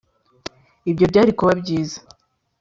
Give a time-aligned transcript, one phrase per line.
[0.91, 1.97] ibyo byari kuba byiza.